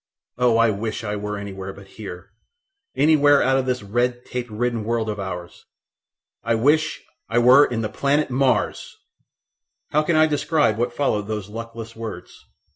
Oh, 0.39 0.57
I 0.57 0.71
wish 0.71 1.03
I 1.03 1.15
were 1.15 1.37
anywhere 1.37 1.73
but 1.73 1.85
here, 1.89 2.31
anywhere 2.95 3.43
out 3.43 3.57
of 3.59 3.67
this 3.67 3.83
redtape 3.83 4.47
ridden 4.49 4.83
world 4.83 5.09
of 5.11 5.19
ours! 5.19 5.67
I 6.43 6.55
WISH 6.55 7.03
I 7.29 7.37
WERE 7.37 7.65
IN 7.65 7.81
THE 7.81 7.89
PLANET 7.89 8.31
MARS!" 8.31 8.97
How 9.91 10.01
can 10.01 10.15
I 10.15 10.25
describe 10.25 10.79
what 10.79 10.91
followed 10.91 11.27
those 11.27 11.49
luckless 11.49 11.95
words? 11.95 12.33